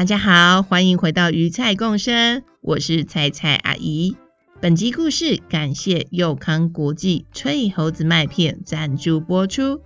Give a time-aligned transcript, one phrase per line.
[0.00, 4.16] 大家好，欢迎回到鱼菜共生，我是菜菜阿姨。
[4.58, 9.82] 本集故事感谢佑康国际脆猴子麦片赞助播出。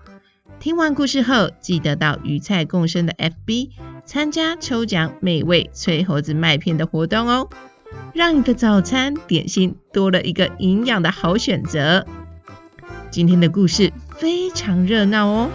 [0.60, 3.70] 听完故事后，记得到鱼菜共生的 FB
[4.06, 7.48] 参加抽奖美味脆猴子麦片的活动哦，
[8.14, 12.06] 让你的早餐点心多了一个营养的好选择。
[13.10, 15.50] 今天的故事非常热闹哦，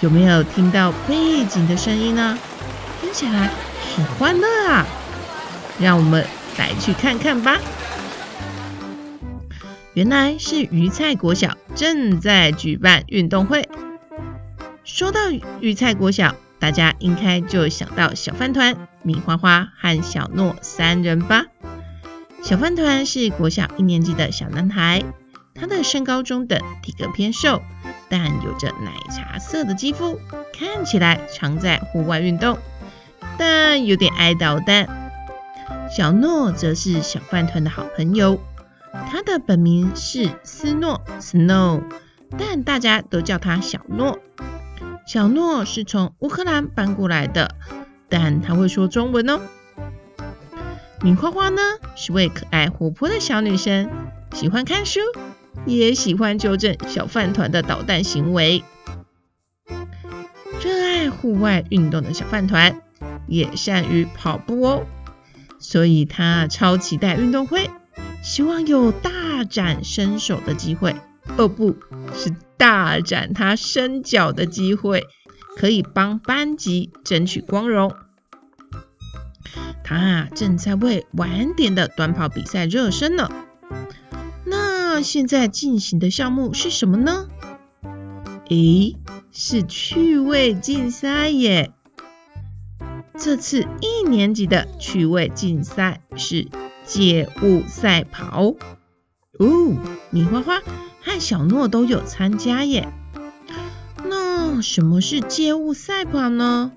[0.00, 2.36] 有没有听到背景的声音呢？
[3.12, 3.48] 听起来
[3.94, 4.86] 好欢乐啊！
[5.78, 6.26] 让我们
[6.56, 7.58] 来去看看吧。
[9.92, 13.68] 原来是鱼菜国小正在举办运动会。
[14.82, 15.20] 说到
[15.60, 21.44] 鱼菜国小，大家应该就想到小饭团、米花花和小诺三人吧？
[22.42, 25.02] 小饭团是国小一年级的小男孩，
[25.54, 27.60] 他的身高中等，体格偏瘦，
[28.08, 30.18] 但有着奶茶色的肌肤，
[30.58, 32.56] 看起来常在户外运动。
[33.38, 34.88] 但有点爱捣蛋。
[35.94, 38.40] 小诺则是小饭团的好朋友，
[39.10, 41.82] 他的本名是斯诺 （Snow），
[42.38, 44.18] 但大家都叫他小诺。
[45.06, 47.56] 小诺是从乌克兰搬过来的，
[48.08, 49.40] 但他会说中文哦。
[51.02, 51.60] 米花花呢，
[51.96, 53.90] 是位可爱活泼的小女生，
[54.32, 55.00] 喜欢看书，
[55.66, 58.62] 也喜欢纠正小饭团的捣蛋行为。
[60.62, 62.80] 热爱户外运动的小饭团。
[63.26, 64.86] 也善于跑步哦，
[65.58, 67.70] 所以他超期待运动会，
[68.22, 70.96] 希望有大展身手的机会，
[71.36, 71.76] 哦，不
[72.14, 75.06] 是大展他身脚的机会，
[75.56, 77.94] 可以帮班级争取光荣。
[79.84, 83.30] 他正在为晚点的短跑比赛热身呢。
[84.44, 87.26] 那现在进行的项目是什么呢？
[88.48, 88.96] 诶，
[89.32, 91.72] 是趣味竞赛耶。
[93.18, 96.48] 这次一年级的趣味竞赛是
[96.84, 98.54] 街舞赛跑
[99.38, 99.76] 哦，
[100.10, 100.60] 米花花
[101.00, 102.92] 和小诺都有参加耶。
[104.04, 106.72] 那什么是街舞赛跑呢？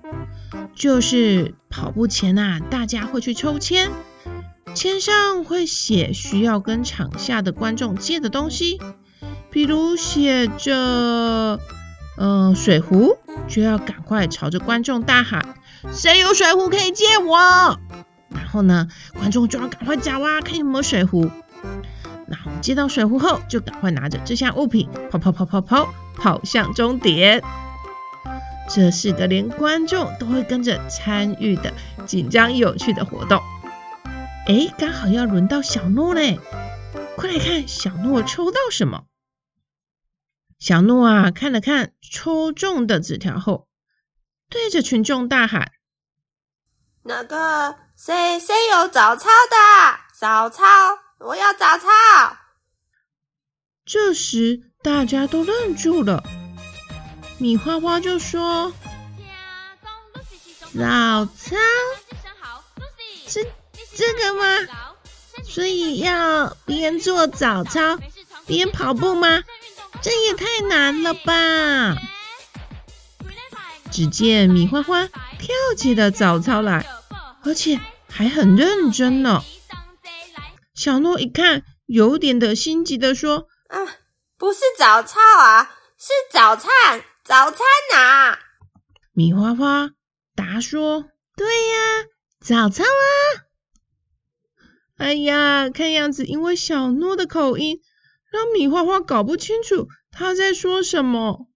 [0.74, 3.90] 就是跑步前啊，大家会去抽签，
[4.74, 8.78] 签上会写需要跟场下的观众借的东西，
[9.50, 11.58] 比如写着
[12.18, 13.16] 嗯、水壶，
[13.48, 15.56] 就要赶快朝着观众大喊。
[15.92, 17.78] 谁有水壶可以借我？
[18.28, 21.30] 然后呢，观众就要赶快找啊，看有没有水壶。
[22.28, 27.42] 那我们接到水壶后，就赶快拿着这项物品跑跑跑跑跑跑向终点。
[28.68, 31.72] 这是个连观众都会跟着参与的
[32.04, 33.40] 紧张有趣的活动。
[34.48, 36.40] 哎，刚好要轮到小诺嘞！
[37.16, 39.04] 快来看小诺抽到什么？
[40.58, 43.68] 小诺啊，看了看抽中的纸条后，
[44.50, 45.72] 对着群众大喊。
[47.08, 49.56] 那个谁谁有早操的？
[50.18, 50.64] 早操，
[51.20, 51.86] 我要早操。
[53.84, 56.24] 这时大家都愣住了。
[57.38, 58.72] 米花花就说
[60.76, 61.54] ：“早操，
[63.28, 63.46] 是
[63.94, 64.44] 这个吗？
[65.44, 68.00] 所以要边做早操
[68.46, 69.44] 边跑步吗？
[70.02, 71.96] 这也太难了吧！”
[73.92, 76.84] 只见米花花跳起了早操来。
[77.46, 79.42] 而且还很认真呢。
[80.74, 83.78] 小诺一看，有点的心急的说：“啊，
[84.36, 86.70] 不是早操啊，是早餐，
[87.24, 87.60] 早餐
[87.94, 88.40] 啊！”
[89.14, 89.92] 米花花
[90.34, 92.06] 答说：“对呀，
[92.40, 93.46] 早餐啊！”
[94.98, 97.80] 哎呀，看样子因为小诺的口音，
[98.32, 101.46] 让米花花搞不清楚他在说什么，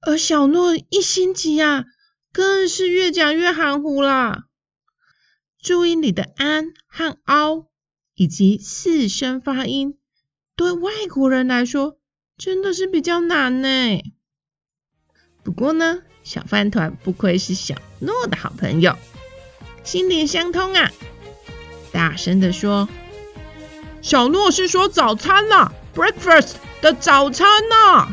[0.00, 1.84] 而小诺一心急啊，
[2.32, 4.44] 更是越讲越含糊啦。
[5.62, 7.68] 注音里的安和凹
[8.16, 9.96] 以及四声发音，
[10.56, 11.98] 对外国人来说
[12.36, 13.68] 真的是比较难呢。
[15.44, 18.96] 不过呢，小饭团不愧是小诺的好朋友，
[19.84, 20.90] 心灵相通啊！
[21.92, 22.88] 大声的说
[24.02, 28.12] ：“小诺是说早餐呐，breakfast 的早餐呐。”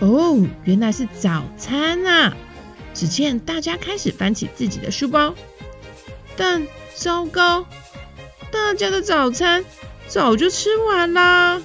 [0.00, 2.34] 哦，原来是早餐啊！
[2.94, 5.34] 只见大家开始翻起自己的书包，
[6.38, 7.66] 但糟糕，
[8.52, 9.64] 大家的早餐
[10.06, 11.60] 早就吃完啦。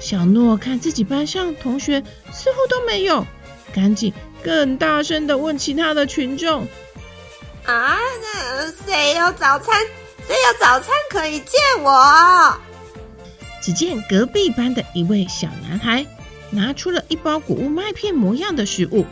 [0.00, 3.26] 小诺看自己班上同学似乎都没有，
[3.74, 6.66] 赶紧更大声地问其他的群众
[7.66, 9.86] ：“啊，那谁有早餐？
[10.26, 12.58] 谁有早餐可以借我？”
[13.60, 16.06] 只见隔壁班的一位小男孩
[16.50, 19.04] 拿出了一包谷物麦片模样的食物，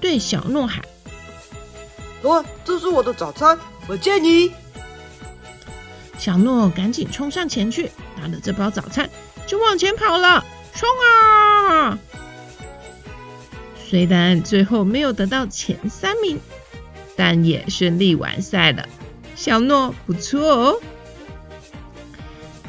[0.00, 0.82] 对小诺喊
[2.22, 3.56] ：“哇，这是我的早餐，
[3.86, 4.52] 我借你。”
[6.18, 7.90] 小诺赶紧冲上前去，
[8.20, 9.10] 拿了这包早餐
[9.46, 10.44] 就往前跑了，
[10.74, 11.98] 冲啊！
[13.86, 16.40] 虽然最后没有得到前三名，
[17.16, 18.88] 但也顺利完赛了。
[19.36, 20.80] 小诺不错哦。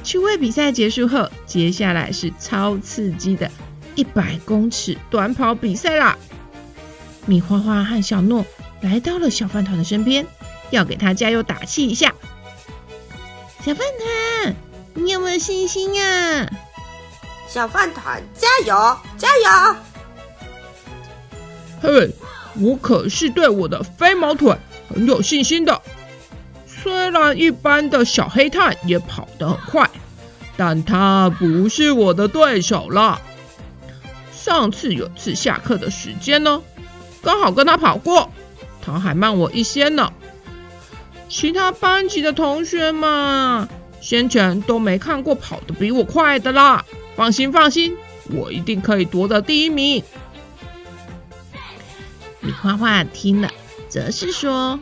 [0.03, 3.49] 趣味比赛结束后，接下来是超刺激的
[3.95, 6.17] 一百公尺短跑比赛啦！
[7.25, 8.45] 米花花和小诺
[8.81, 10.27] 来到了小饭团的身边，
[10.75, 12.13] 要给他加油打气一下。
[13.63, 14.55] 小饭团，
[14.93, 16.47] 你有没有信心啊？
[17.47, 19.75] 小饭团，加油，加油！
[21.81, 22.13] 嘿，
[22.59, 24.55] 我可是对我的飞毛腿
[24.89, 25.81] 很有信心的。
[26.67, 29.89] 虽然一般的小黑炭也跑得很快，
[30.57, 33.19] 但它不是我的对手了。
[34.31, 36.61] 上次有次下课的时间呢，
[37.23, 38.29] 刚好跟他跑过，
[38.85, 40.13] 他还慢我一些呢。
[41.27, 43.67] 其他班级的同学嘛，
[43.99, 46.85] 先前都没看过跑得比我快的啦。
[47.15, 47.95] 放心放心，
[48.31, 50.03] 我一定可以夺得第一名。
[52.41, 53.49] 米花花听了，
[53.89, 54.79] 则是说。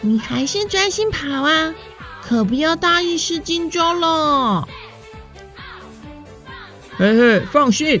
[0.00, 1.74] 你还是专心跑啊，
[2.22, 4.68] 可不要大意失荆州了。
[6.96, 8.00] 嘿嘿，放心，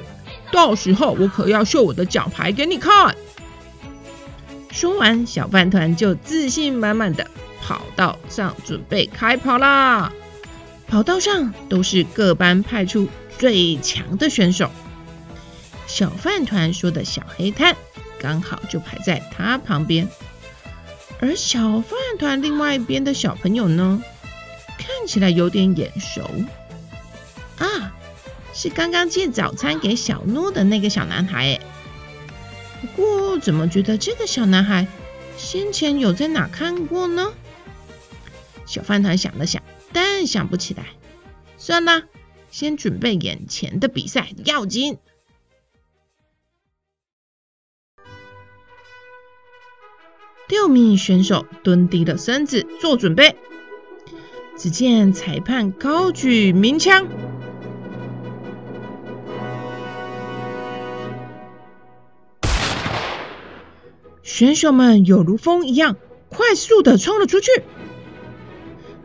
[0.52, 3.14] 到时候我可要秀我的奖牌给你看。
[4.74, 7.30] 说完，小饭团就自信满满的
[7.62, 10.12] 跑道上准备开跑啦。
[10.88, 14.68] 跑道上都是各班派出最强的选手。
[15.86, 17.76] 小饭团说的小黑炭
[18.18, 20.08] 刚好就排在他旁边。
[21.20, 24.02] 而小饭团另外一边的小朋友呢，
[24.76, 26.28] 看起来有点眼熟
[27.58, 27.94] 啊，
[28.52, 31.60] 是刚刚借早餐给小诺的那个小男孩诶。
[32.84, 34.86] 不过怎么觉得这个小男孩
[35.38, 37.32] 先前有在哪看过呢？
[38.66, 39.62] 小饭团想了想，
[39.94, 40.88] 但想不起来。
[41.56, 42.02] 算了，
[42.50, 44.98] 先准备眼前的比赛要紧。
[50.46, 53.38] 六名选手蹲低了身子做准备。
[54.58, 57.08] 只见裁判高举鸣枪，
[64.24, 65.96] 选手们有如风一样
[66.30, 67.50] 快速的冲了出去。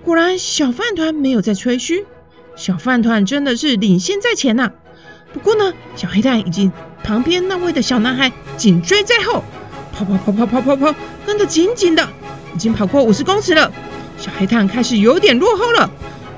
[0.06, 2.06] 果然，小饭团没有在吹嘘，
[2.56, 4.74] 小饭团真的是领先在前呐、啊。
[5.34, 6.72] 不过呢，小黑炭以及
[7.04, 9.44] 旁边那位的小男孩紧追在后。
[9.92, 10.96] 跑跑跑跑跑跑跑，
[11.26, 12.08] 跟得紧紧的，
[12.56, 13.74] 已经跑过五十公尺了。
[14.18, 15.92] 小黑炭开始有点落后了。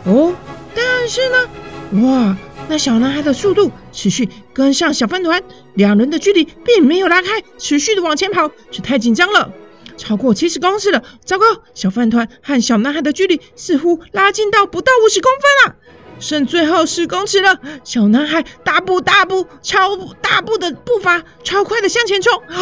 [0.06, 0.34] 哦，
[0.74, 2.36] 但是呢，哇，
[2.69, 5.44] 那小男孩的速度持续跟上小饭团，
[5.74, 9.52] 两人的距离并没有拉开，持续的往前跑，这太紧张了，
[9.98, 11.04] 超过七十公尺了。
[11.25, 15.75] 糟糕，小饭团和小男孩的距离似乎拉近到不到五十公分了。
[16.22, 22.56] 剩最后十公尺了，小男孩大步大步超大步的步伐，超快的向前冲，啊，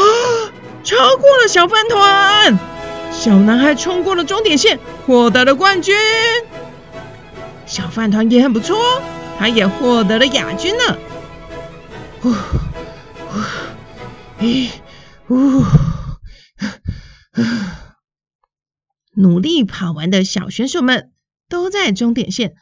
[0.84, 2.58] 超过了小饭团，
[3.12, 5.96] 小男孩冲过了终点线，获得了冠军。
[7.66, 8.80] 小饭团也很不错，
[9.40, 11.00] 他也获得了亚军呢。
[12.20, 13.40] 呼呼，
[14.42, 14.70] 咦，
[15.30, 15.64] 呜，
[19.16, 21.14] 努力跑完的小选手们
[21.48, 22.56] 都在终点线。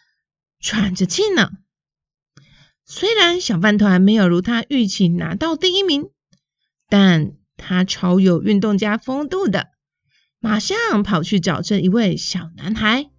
[0.60, 1.50] 喘着气呢。
[2.86, 6.10] 虽然小饭团没有如他预期拿到第一名，
[6.89, 9.69] 但他超有运动家风度的，
[10.39, 13.10] 马上跑去找这一位小男孩，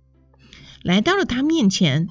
[0.83, 2.07] 来到了他面前。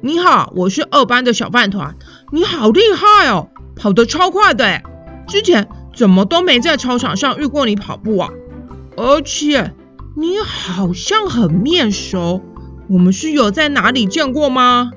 [0.00, 1.96] 你好，我是二班的小饭团。
[2.30, 4.80] 你好厉害哦，跑得超快的。
[5.26, 8.30] 之前怎么都没在操场上遇过你跑步啊？
[8.96, 9.74] 而且
[10.14, 12.40] 你好像很面熟。
[12.88, 14.92] 我们是有在哪里见过吗？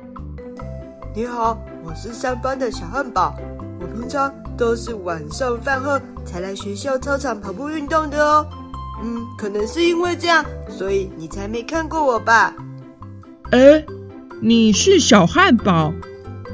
[1.15, 3.35] 你好，我是三班的小汉堡。
[3.79, 8.45] 我平常都是晚上饭后才来学校操场跑步运动的哦。
[9.03, 12.53] 嗯，可能是因为这样，所以你才没看过我吧？
[13.49, 13.83] 哎，
[14.43, 15.93] 你是小汉堡，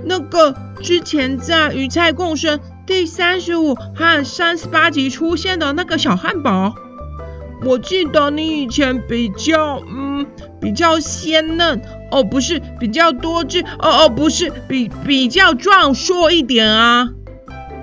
[0.04, 6.76] 那个之前在鱼菜共生第三十五和三十八集出现的那个小汉堡。
[7.64, 10.28] 我记得你以前比较，嗯，
[10.60, 17.08] 比较鲜嫩哦，不是比较多汁，哦哦，不是比比较壮硕一点啊。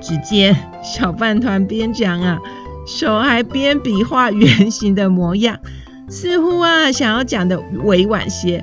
[0.02, 2.38] 只见小饭团边讲啊，
[2.86, 5.60] 手还边比划圆形的模样，
[6.10, 8.62] 似乎啊想要讲的委婉些，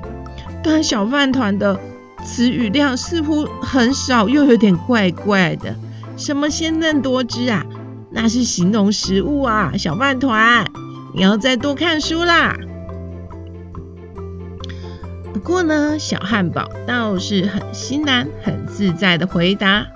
[0.62, 1.78] 但小饭团的
[2.24, 5.74] 词语量似乎很少，又有点怪怪的。
[6.16, 7.64] 什么鲜嫩多汁啊？
[8.10, 10.64] 那是形容食物啊，小饭团。
[11.14, 12.56] 你要再多看书啦。
[15.32, 19.86] 不过呢，小汉堡倒是很欣然、很自在的回答：“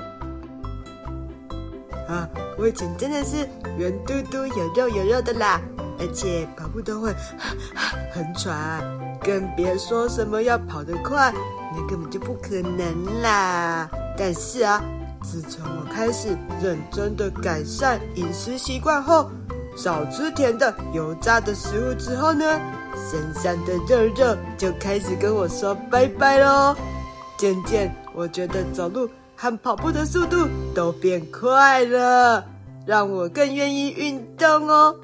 [2.08, 5.60] 啊，我以前真的是圆嘟嘟、有肉有肉的啦，
[5.98, 7.14] 而且跑步都会
[8.12, 8.82] 很喘，
[9.26, 11.34] 更别说什么要跑得快，
[11.74, 13.90] 那根本就不可能啦。
[14.16, 14.80] 但是啊，
[15.24, 16.28] 自从我开始
[16.62, 19.28] 认真的改善饮食习惯后。”
[19.76, 22.58] 少吃甜的、油炸的食物之后呢，
[23.10, 26.74] 身上的肉肉就开始跟我说拜拜喽。
[27.36, 29.06] 渐渐，我觉得走路
[29.36, 32.42] 和跑步的速度都变快了，
[32.86, 34.96] 让我更愿意运动哦。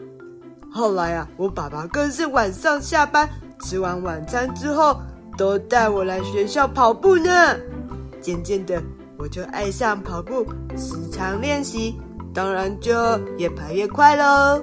[0.72, 3.28] 后来啊，我爸爸更是晚上下班
[3.62, 5.00] 吃完晚餐之后，
[5.38, 7.30] 都带我来学校跑步呢。
[8.20, 8.82] 渐渐的，
[9.16, 10.44] 我就爱上跑步，
[10.76, 11.94] 时常练习。
[12.34, 12.92] 当然就
[13.38, 14.62] 越跑越快喽。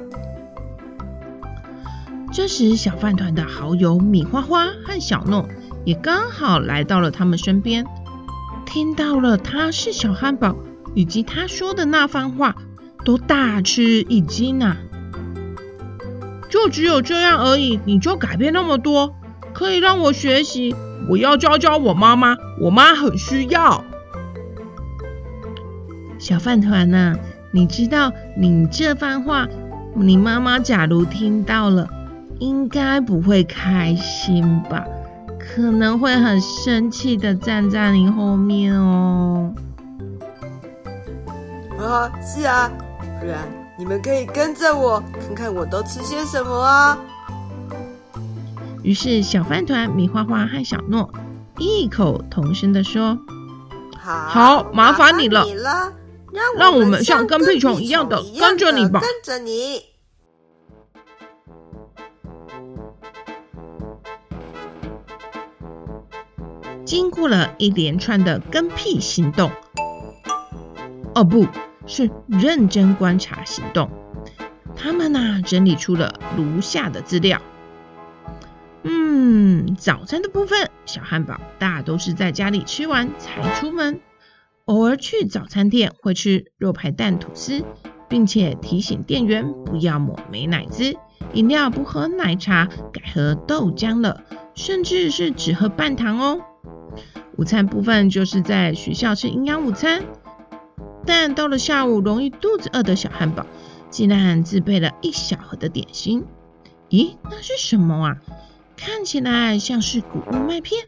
[2.32, 5.48] 这时，小饭团的好友米花花和小诺
[5.86, 7.86] 也刚好来到了他们身边，
[8.66, 10.56] 听到了他是小汉堡
[10.94, 12.56] 以及他说的那番话，
[13.06, 14.78] 都大吃一惊啊！
[16.50, 19.16] 就只有这样而已，你就改变那么多，
[19.54, 20.76] 可以让我学习？
[21.08, 23.84] 我要教教我妈妈，我妈很需要。
[26.18, 27.16] 小饭团呐？
[27.52, 29.48] 你知道，你这番话，
[29.96, 31.88] 你妈妈假如听到了，
[32.40, 34.86] 应该不会开心吧？
[35.40, 39.54] 可能会很生气的站在你后面哦。
[41.80, 42.70] 啊，是啊，
[43.20, 43.40] 不然
[43.80, 47.00] 你们可以跟着我，看看我都吃些什么啊。
[48.84, 51.10] 于是，小饭团、米花花和小诺
[51.58, 53.18] 异口同声的说
[53.98, 55.46] ：“好，好，麻烦你了。”
[56.58, 59.00] 让我们像跟屁虫一样的跟着你吧。
[59.00, 59.86] 跟着你。
[66.84, 69.50] 经过了一连串的跟屁行动，
[71.16, 71.48] 哦，不
[71.90, 73.90] 是认真观察行动，
[74.76, 77.42] 他们呢整理出了如下的资料。
[78.84, 84.00] 嗯，早餐的部分，小汉堡大都是在家里吃完才出门。
[84.66, 87.64] 偶尔去早餐店会吃肉排蛋吐司，
[88.08, 90.96] 并且提醒店员不要抹美乃滋，
[91.34, 96.40] 饮料不喝奶茶，改喝豆浆了，甚至是只喝半糖哦。
[97.36, 100.04] 午餐部分就是在学校吃营养午餐，
[101.06, 103.46] 但到了下午容易肚子饿的小汉堡，
[103.90, 106.26] 竟然自备了一小盒的点心。
[106.90, 108.18] 咦，那是什么啊？
[108.76, 110.86] 看起来像是谷物麦片。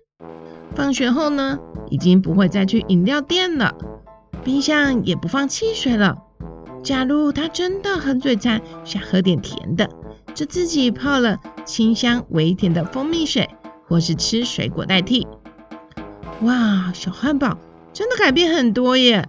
[0.76, 3.76] 放学后呢，已经不会再去饮料店了，
[4.44, 6.24] 冰箱也不放汽水了。
[6.84, 9.90] 假如他真的很嘴馋，想喝点甜的，
[10.34, 13.50] 就自己泡了清香微甜的蜂蜜水，
[13.88, 15.28] 或是吃水果代替。
[16.42, 17.58] 哇，小汉堡
[17.94, 19.28] 真的改变很多耶！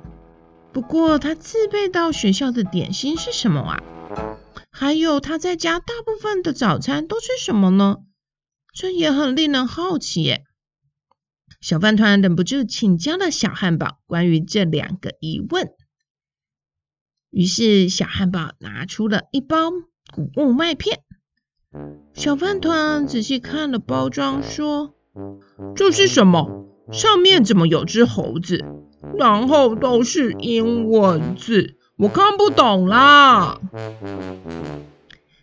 [0.72, 3.82] 不过他自备到学校的点心是什么啊？
[4.70, 7.98] 还有他在家大部分的早餐都吃什么呢？
[8.74, 10.44] 这也很令人好奇耶。
[11.60, 15.68] 小饭团忍不住请教了小汉堡关于这两个疑问，
[17.30, 21.02] 于是小汉堡拿出了一包谷物麦片。
[22.14, 24.94] 小饭团仔细看了包装，说
[25.76, 26.66] ：“这是什么？
[26.90, 28.64] 上面怎么有只猴子？
[29.18, 33.60] 然后都是英文字，我看不懂啦。”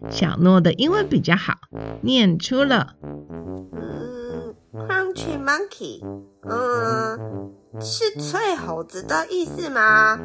[0.09, 1.55] 小诺的英文比较好，
[2.01, 2.95] 念出了。
[3.03, 6.01] 嗯 Crunchy Monkey，
[6.47, 10.17] 嗯，是脆猴子的意思吗？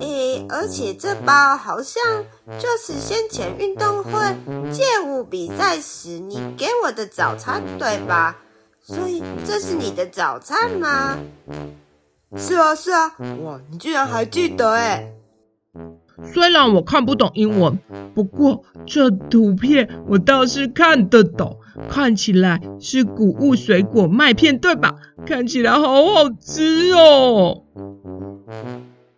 [0.00, 2.02] 诶，而且这包好像
[2.58, 4.10] 就是先前运动会
[4.70, 8.36] 街舞比赛时你给我的早餐，对吧？
[8.86, 11.18] 所以这是你的早餐吗？
[12.36, 15.12] 是啊，是啊，哇，你居然还记得诶。
[16.32, 17.76] 虽然我看不懂英文，
[18.14, 21.58] 不过这图片我倒是看得懂。
[21.90, 24.94] 看起来是谷物水果麦片，对吧？
[25.26, 27.64] 看起来好好吃哦。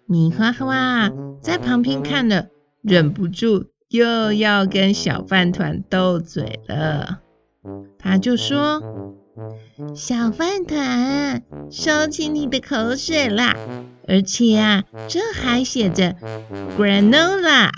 [0.07, 1.11] 米花花
[1.43, 2.47] 在旁边看了，
[2.81, 7.21] 忍不住又要跟小饭团斗嘴了。
[7.99, 8.83] 他就说
[9.95, 13.57] ：“小饭团，收起你的口水啦！
[14.07, 16.17] 而且啊，这还写着
[16.77, 17.71] granola，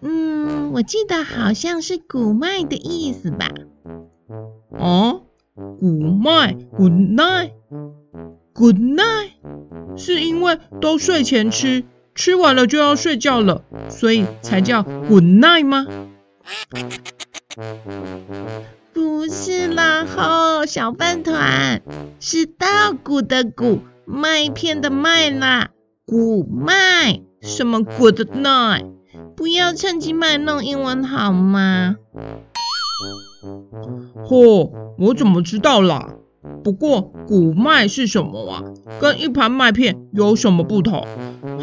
[0.00, 3.50] 嗯，我记得好像是谷麦的意思吧？
[4.70, 5.22] 哦，
[5.54, 9.30] 谷麦，good night，good night，
[9.96, 15.86] 是因为都睡前吃，吃完了就要睡觉了，所以才叫 good night 吗？”
[18.92, 21.82] 不是啦，吼，小饭团
[22.20, 25.70] 是稻谷的谷，麦片的麦啦，
[26.04, 27.22] 谷麦。
[27.40, 28.86] 什么 good night？
[29.36, 31.96] 不要趁机卖弄英文好吗？
[34.24, 36.14] 嚯，我怎么知道啦？
[36.62, 38.62] 不过谷麦是什么啊？
[39.00, 41.04] 跟一盘麦片有什么不同？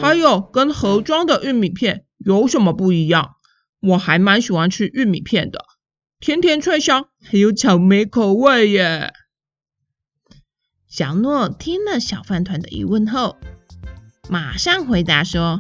[0.01, 3.35] 还有跟盒装的玉米片有什么不一样？
[3.81, 5.63] 我还蛮喜欢吃玉米片的。
[6.19, 9.13] 甜甜脆香，还有草莓口味耶！
[10.85, 13.37] 小诺听了小饭团的疑问后，
[14.27, 15.59] 马上回答说：“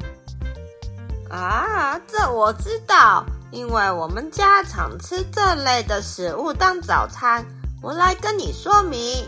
[1.31, 7.45] 啊，这我知道，因为我们家常吃这类的食物当早餐。
[7.81, 9.25] 我来跟你说明，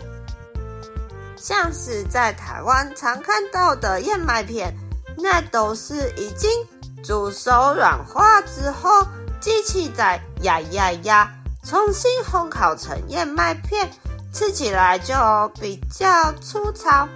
[1.38, 4.76] 像是在台湾常看到的燕麦片，
[5.16, 6.50] 那都是已经
[7.02, 9.08] 煮熟软化之后。”
[9.42, 11.28] 机器在压压压，
[11.64, 13.90] 重新烘烤成燕麦片，
[14.32, 15.14] 吃起来就
[15.60, 17.08] 比较粗糙，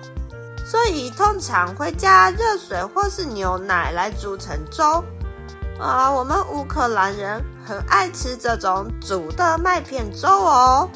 [0.65, 5.05] 所以通常会加热水或是牛奶来煮成粥。
[5.79, 10.91] 啊，我们乌克兰人很爱吃这种煮的麦片粥哦。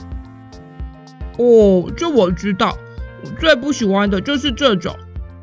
[1.38, 2.76] 哦，这我知道，
[3.22, 4.98] 我最不喜欢的就是这种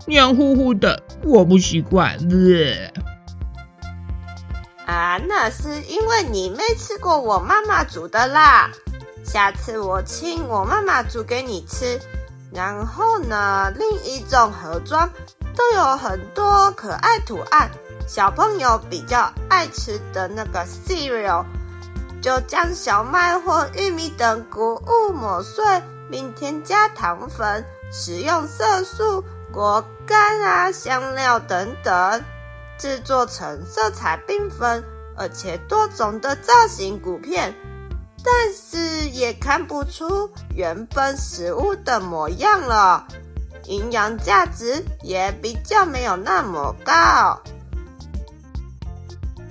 [0.06, 2.18] 黏糊糊的，我不习惯。
[2.30, 2.92] 呃
[4.88, 8.70] 啊，那是因为你没吃过我妈妈煮的啦。
[9.26, 12.00] 下次我请我妈妈煮给你吃。
[12.54, 15.12] 然后呢，另一种盒装
[15.54, 17.70] 都有很多可爱图案，
[18.08, 21.44] 小朋友比较爱吃的那个 cereal，
[22.22, 25.66] 就将小麦或玉米等谷物磨碎，
[26.10, 29.22] 并添加糖粉，使用色素、
[29.52, 32.24] 果干啊、香料等等。
[32.78, 34.84] 制作成色彩缤纷
[35.16, 37.56] 而且多种的造型谷片，
[38.24, 43.08] 但是也看不出原本食物的模样了，
[43.66, 47.42] 营养价值也比较没有那么高。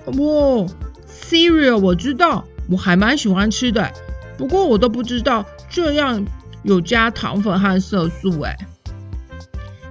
[0.04, 0.68] 哦
[1.08, 3.92] ，cereal 我知道，我还蛮喜欢吃的，
[4.38, 6.24] 不过我都不知道这样
[6.62, 8.56] 有加糖粉和色素哎。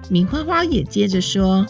[0.10, 1.66] 米花花也接着说。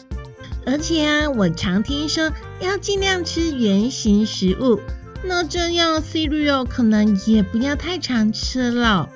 [0.66, 4.82] 而且啊，我常听说要尽量吃圆形食物，
[5.24, 9.10] 那这样 cereal 可能也不要太常吃了。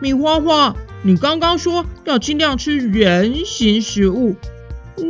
[0.00, 4.36] 米花花，你刚刚说要尽量吃圆形食物，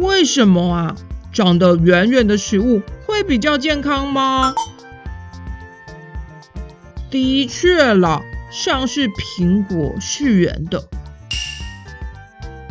[0.01, 0.97] 为什么啊？
[1.31, 4.55] 长得圆圆的食物会比较健康吗？
[7.11, 10.88] 的确啦，像是苹果是圆的，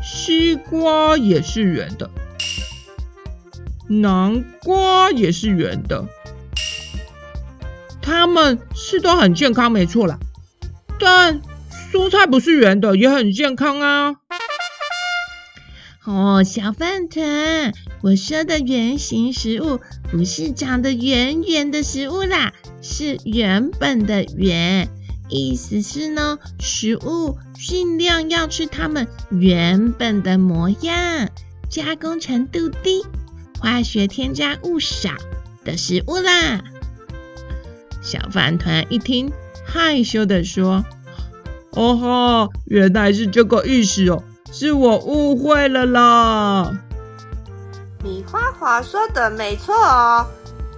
[0.01, 2.09] 西瓜也是圆的。
[3.87, 6.07] 南瓜也是圆的，
[8.01, 10.19] 它们是都很健康，没错啦。
[10.99, 11.41] 但
[11.91, 14.15] 蔬菜不是圆的，也很健康啊。
[16.05, 24.89] 哦，小饭团，我说的圆形食物不是长得圆圆的食物啦，是原本的圆。
[25.29, 31.29] 意思是呢，食物尽量要吃它们原本的模样，
[31.69, 33.05] 加工程度低。
[33.59, 35.09] 化学添加物少
[35.65, 36.61] 的食物啦。
[38.01, 39.31] 小饭团一听，
[39.65, 40.85] 害羞地说
[41.71, 46.71] ：“哦吼，原来是这个意思哦，是我误会了啦。”
[48.03, 50.25] 米花花说的没错哦，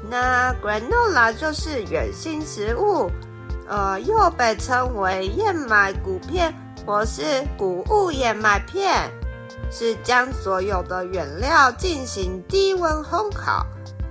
[0.09, 3.11] 那 granola 就是原型食物，
[3.67, 6.51] 呃，又被称为燕麦谷片
[6.85, 7.21] 或是
[7.57, 9.11] 谷物燕麦片。
[9.71, 13.65] 是将所有的原料进行低温烘烤，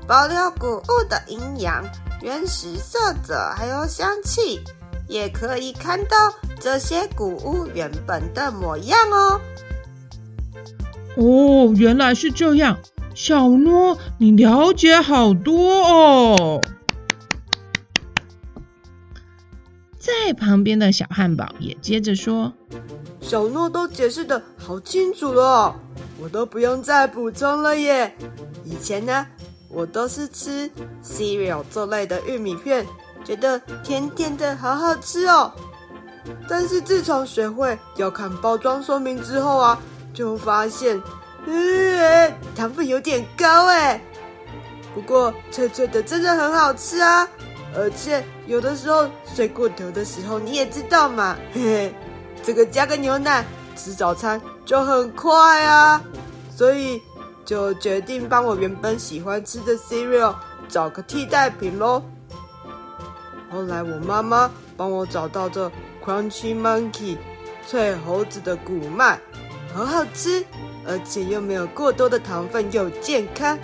[0.07, 1.85] 保留谷物的营养、
[2.23, 4.61] 原始色泽还有香气，
[5.09, 6.17] 也可以看到
[6.61, 9.41] 这些谷物原本的模样哦。
[11.17, 12.79] 哦，原来是这样，
[13.15, 16.63] 小诺，你了解好多哦。
[19.99, 22.53] 在旁边的小汉堡也接着说。
[23.29, 25.79] 小诺都解释得好清楚了，
[26.19, 28.11] 我都不用再补充了耶。
[28.65, 29.27] 以前呢，
[29.69, 30.71] 我都是吃
[31.05, 32.87] cereal 这类的玉米片，
[33.23, 35.53] 觉得甜甜的，好好吃哦。
[36.49, 39.79] 但是自从学会要看包装说明之后啊，
[40.15, 40.99] 就发现，
[41.45, 44.01] 嗯，糖分有点高哎。
[44.95, 47.29] 不过脆脆的真的很好吃啊，
[47.77, 51.95] 而且有的时候睡过头的时候，你也知道嘛，嘿嘿，
[52.49, 53.45] 这个加个牛奶
[53.77, 56.03] 吃早餐就很快啊，
[56.57, 56.99] 所以
[57.45, 60.35] 就决定帮我原本喜欢吃的 cereal
[60.67, 62.03] 找个替代品喽。
[63.51, 65.71] 后来我妈妈帮我找到这。
[66.03, 67.19] Crunchy Monkey，
[67.67, 69.21] 脆猴子的谷麦，
[69.75, 70.43] 好好吃，
[70.87, 73.59] 而且又没有过多的糖分，又健康。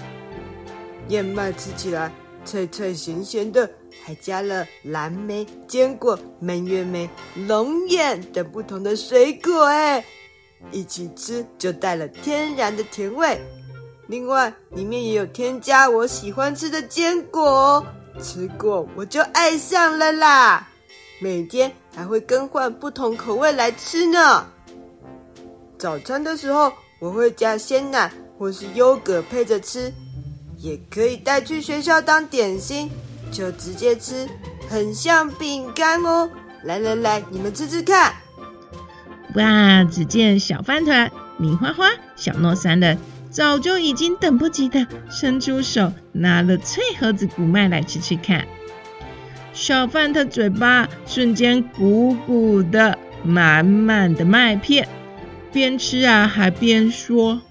[1.08, 2.12] 燕麦吃起来
[2.44, 3.66] 脆脆咸咸的，
[4.02, 7.08] 还加了蓝莓、坚果、蔓越莓、
[7.46, 10.04] 龙眼等不同的水果，哎，
[10.72, 13.38] 一起吃就带了天然的甜味。
[14.06, 17.84] 另外，里面也有添加我喜欢吃的坚果，
[18.20, 20.68] 吃过我就爱上了啦。
[21.20, 24.46] 每天还会更换不同口味来吃呢。
[25.78, 29.90] 早餐的时候，我会加鲜奶或是优格配着吃，
[30.58, 32.90] 也可以带去学校当点心，
[33.30, 34.28] 就直接吃，
[34.68, 36.30] 很像饼干哦。
[36.62, 38.14] 来来来，你们吃吃看。
[39.34, 39.84] 哇！
[39.84, 42.98] 只见小饭团、米花花、小诺三人
[43.30, 48.46] 早就已经等不及的伸出手，拿了脆盒子谷麦来吃吃看。
[49.52, 54.88] 小饭的嘴巴瞬间鼓鼓的，满满的麦片，
[55.52, 57.42] 边吃啊还边说：“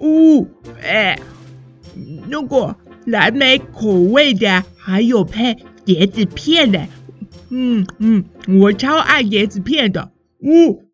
[0.00, 0.48] 呜，
[0.82, 1.18] 哎，
[2.28, 6.86] 如果蓝莓口味的，还有配椰子片的，
[7.50, 8.24] 嗯嗯，
[8.60, 10.10] 我超爱椰子片的。
[10.40, 10.84] 呜，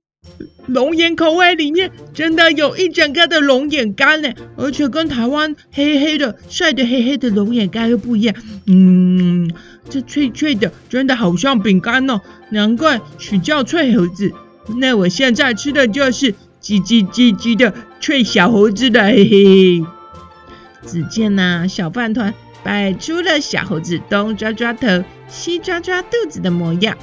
[0.66, 8.34] 龙眼口味里面真的有一整个的龙眼干呢，而且跟台湾黑黑的晒得黑黑的龙眼干又不一样，
[8.66, 9.50] 嗯。”
[9.88, 14.32] 这脆脆的，真的好像饼干哦，难怪取叫脆猴子。
[14.80, 19.95] 那我现在吃的就是叽叽叽叽的脆小猴子的，嘿嘿。
[20.86, 26.96] 只见呐，小饭团摆出了小猴子东抓抓头、西抓抓肚子的模样，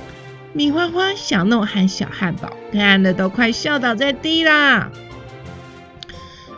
[0.53, 4.91] 米花花、小弄和小汉堡看得都快笑倒在地啦。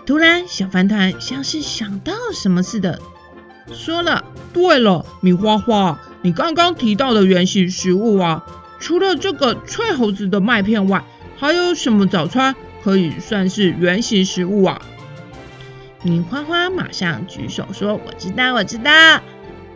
[0.05, 2.99] 突然，小饭团像是想到什么似的，
[3.73, 8.45] 说了：“对了，米花花。”你刚刚提到的原型食物啊，
[8.79, 11.03] 除了这个脆猴子的麦片外，
[11.37, 14.81] 还有什么早餐可以算是原型食物啊？
[16.05, 19.23] 米花花马上举手说：“我知道，我知道。”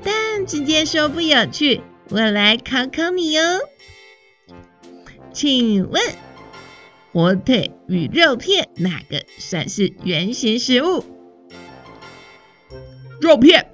[0.05, 3.61] 但直接说不有趣，我来考考你哦。
[5.33, 5.99] 请问，
[7.11, 11.03] 火腿与肉片哪个算是原型食物？
[13.19, 13.71] 肉片。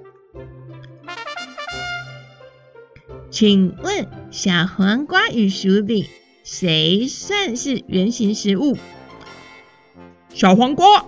[3.30, 6.06] 请问小黄瓜与薯饼
[6.42, 8.78] 谁算是原型食物？
[10.32, 11.04] 小黄瓜。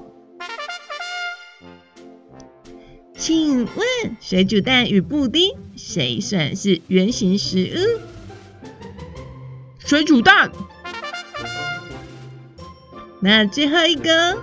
[3.29, 8.01] 请问水煮蛋与布丁谁算是原型食物？
[9.79, 10.51] 水煮蛋。
[13.21, 14.39] 那最后一个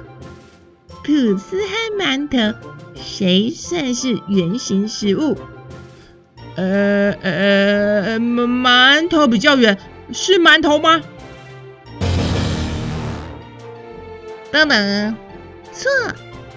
[1.04, 2.60] 吐司和馒头
[2.96, 5.36] 谁算是原型食物？
[6.56, 9.80] 呃呃，馒头比较圆，
[10.14, 11.02] 是馒头吗？
[14.52, 15.16] 等等，
[15.74, 15.90] 错，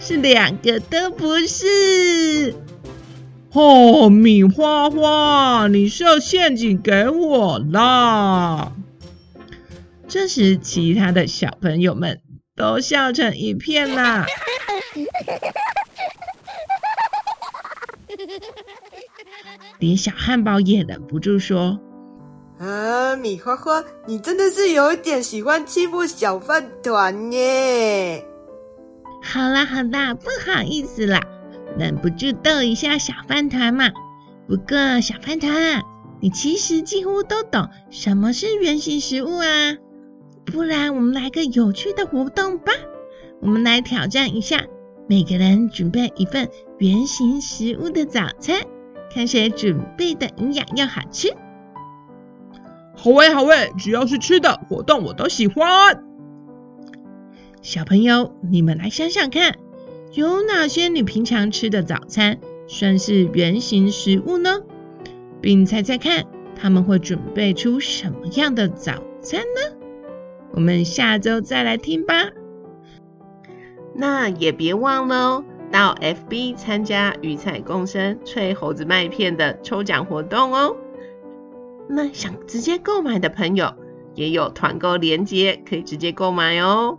[0.08, 2.54] 是两个都不是。
[3.52, 8.72] 哦，米花花，你设陷阱给我啦！
[10.08, 12.22] 这时，其他的小朋友们
[12.56, 14.24] 都笑成一片啦。
[19.78, 21.78] 连小汉堡也忍不住说
[22.58, 28.24] ：“啊，米花花，你真的是有一点喜欢欺负小饭团耶！”
[29.30, 31.20] 好啦好啦，不好意思啦，
[31.78, 33.90] 忍不住逗一下小饭团嘛。
[34.48, 35.82] 不过小饭团，
[36.22, 39.76] 你其实几乎都懂什么是原型食物啊。
[40.46, 42.72] 不然我们来个有趣的活动吧，
[43.42, 44.64] 我们来挑战一下，
[45.06, 48.62] 每个人准备一份原型食物的早餐。
[49.12, 51.34] 看谁准备的营养又好吃。
[52.96, 56.02] 好喂好喂，只要是吃的活动我都喜欢。
[57.68, 59.58] 小朋友，你们来想想看，
[60.14, 64.62] 有哪些你平常吃的早餐算是原型食物呢？
[65.42, 66.24] 并猜猜看，
[66.56, 69.76] 他们会准备出什么样的早餐呢？
[70.52, 72.30] 我们下周再来听吧。
[73.94, 80.74] 那也别忘了哦，到 FB 参加鱼彩共生脆猴子麦片的抽奖活动哦。
[81.86, 83.74] 那想直接购买的朋友，
[84.14, 86.98] 也有团购链接可以直接购买哦，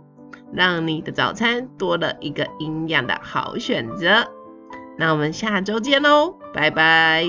[0.52, 4.26] 让你的早餐多了一个营养的好选择。
[4.98, 7.24] 那我们下周见喽，拜拜。